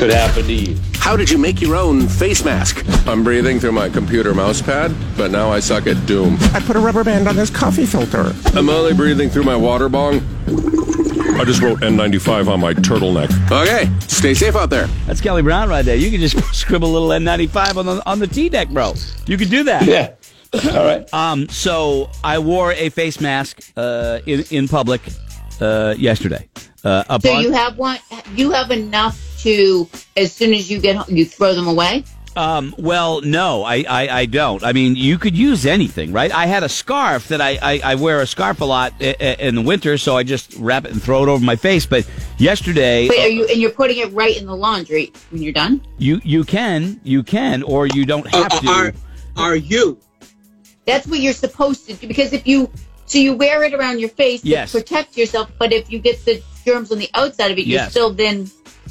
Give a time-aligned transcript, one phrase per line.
[0.00, 0.76] could happen to you.
[0.94, 2.84] How did you make your own face mask?
[3.06, 6.38] I'm breathing through my computer mouse pad, but now I suck at Doom.
[6.54, 8.32] I put a rubber band on this coffee filter.
[8.54, 10.16] I'm only breathing through my water bong.
[11.38, 13.30] I just wrote N95 on my turtleneck.
[13.50, 14.86] Okay, stay safe out there.
[15.06, 15.96] That's Kelly Brown right there.
[15.96, 18.94] You can just scribble a little N95 on the on the T deck, bro.
[19.26, 19.84] You can do that.
[19.84, 20.14] Yeah.
[20.72, 21.12] All right.
[21.12, 25.02] Um, so I wore a face mask uh, in in public
[25.60, 26.48] uh, yesterday.
[26.84, 27.98] Uh, So you have one.
[28.34, 32.04] You have enough to, as soon as you get home, you throw them away.
[32.36, 34.62] Um, well, no, I, I, I don't.
[34.62, 36.30] I mean, you could use anything, right?
[36.32, 39.24] I had a scarf that I, I, I wear a scarf a lot i- i-
[39.40, 41.86] in the winter, so I just wrap it and throw it over my face.
[41.86, 43.46] But yesterday, Wait, are you?
[43.48, 45.80] And you're putting it right in the laundry when you're done.
[45.98, 48.68] you you can you can or you don't Uh, have to.
[48.68, 48.92] are
[49.36, 49.98] are you?
[50.86, 52.70] That's what you're supposed to do because if you,
[53.06, 54.70] so you wear it around your face Yes.
[54.72, 55.50] to protect yourself.
[55.58, 58.48] But if you get the germs on the outside of it, you're still then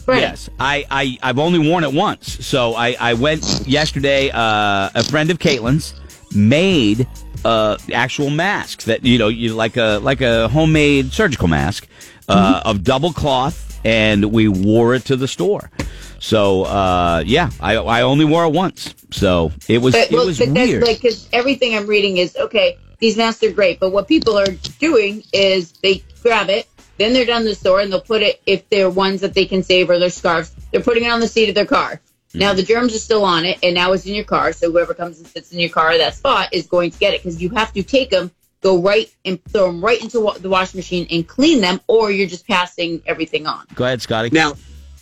[0.09, 0.29] spreading.
[0.29, 2.45] Yes, I, I I've only worn it once.
[2.45, 4.29] So I I went yesterday.
[4.29, 5.93] Uh, a friend of Caitlin's
[6.35, 7.07] made
[7.45, 11.87] uh actual masks that you know you like a like a homemade surgical mask
[12.27, 15.71] uh, of double cloth, and we wore it to the store.
[16.19, 18.93] So uh, yeah, I I only wore it once.
[19.11, 20.81] So it was But, it well, was but weird.
[20.83, 22.77] that's like because everything I'm reading is okay.
[22.99, 26.67] These masks are great, but what people are doing is they grab it,
[26.99, 29.45] then they're down to the store and they'll put it if they're ones that they
[29.45, 30.51] can save or their scarves.
[30.71, 32.01] They're putting it on the seat of their car.
[32.33, 32.39] Hmm.
[32.39, 34.53] Now the germs are still on it, and now it's in your car.
[34.53, 37.23] So whoever comes and sits in your car, that spot is going to get it
[37.23, 40.49] because you have to take them, go right and throw them right into wa- the
[40.49, 43.65] washing machine and clean them, or you're just passing everything on.
[43.75, 44.29] Go ahead, Scotty.
[44.31, 44.53] Now,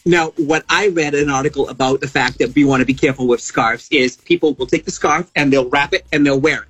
[0.06, 2.94] now, what I read in an article about the fact that we want to be
[2.94, 6.40] careful with scarves is people will take the scarf and they'll wrap it and they'll
[6.40, 6.70] wear it.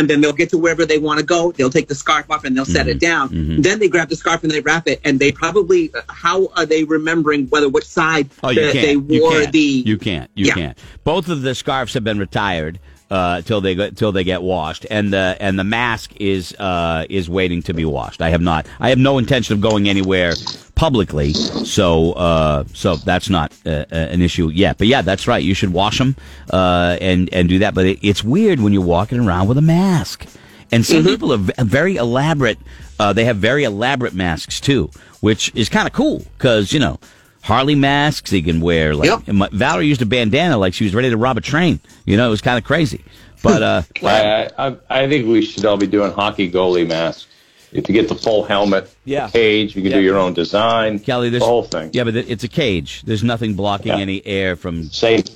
[0.00, 1.52] And then they'll get to wherever they want to go.
[1.52, 3.28] They'll take the scarf off and they'll set it down.
[3.60, 4.98] Then they grab the scarf and they wrap it.
[5.04, 8.72] And they probably, how are they remembering whether which side Oh, you can't.
[9.08, 9.52] they you wore can't.
[9.52, 9.58] the.
[9.60, 10.30] You can't.
[10.34, 10.54] You Yeah.
[10.54, 10.78] can't.
[11.04, 12.78] Both of the scarves have been retired
[13.10, 17.04] uh, till they go, till they get washed, and the and the mask is uh,
[17.10, 18.22] is waiting to be washed.
[18.22, 18.66] I have not.
[18.78, 20.32] I have no intention of going anywhere
[20.80, 24.78] publicly, so uh, so that's not uh, uh, an issue yet.
[24.78, 25.44] But yeah, that's right.
[25.44, 26.16] You should wash them
[26.50, 27.74] uh, and and do that.
[27.74, 30.26] But it, it's weird when you're walking around with a mask.
[30.72, 32.56] And some people are very elaborate.
[32.98, 36.98] Uh, they have very elaborate masks too, which is kind of cool because you know
[37.42, 38.94] Harley masks he can wear.
[38.94, 39.34] Like Yep.
[39.34, 41.80] my, Valerie used a bandana like she was ready to rob a train.
[42.06, 43.04] You know, it was kind of crazy.
[43.42, 47.26] But uh, I, I, I think we should all be doing hockey goalie masks.
[47.72, 49.26] If you get the full helmet, Yeah.
[49.26, 49.98] the cage, you can Yeah.
[49.98, 50.98] do your own design.
[50.98, 51.90] Kelly, this, the whole thing.
[51.92, 53.02] Yeah, but it's a cage.
[53.04, 53.98] There's nothing blocking Yeah.
[53.98, 54.90] any air from.
[54.90, 55.24] Safe.
[55.26, 55.34] You know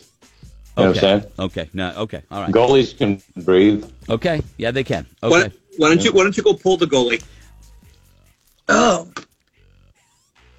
[0.76, 1.00] what I'm Okay.
[1.00, 1.22] saying?
[1.38, 1.68] Okay.
[1.72, 1.92] No.
[1.98, 2.22] Okay.
[2.32, 2.50] All right.
[2.52, 3.84] Goalies can breathe.
[4.10, 4.42] Okay.
[4.58, 5.06] Yeah, they can.
[5.20, 5.52] Why, Okay.
[5.76, 7.22] why don't you Why don't you go pull the goalie?
[8.68, 9.08] Oh.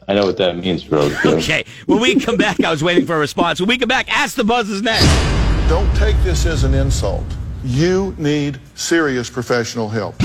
[0.08, 1.12] I know what that means, bro.
[1.26, 1.66] Okay.
[1.88, 3.60] When we come back, I was waiting for a response.
[3.60, 5.08] When we come back, ask the buzzes next.
[5.68, 7.26] Don't take this as an insult.
[7.66, 10.16] You need serious professional help.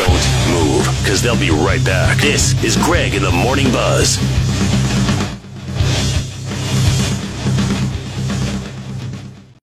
[0.00, 2.16] Don't move, because they'll be right back.
[2.16, 4.39] This is Greg in the Morning Buzz.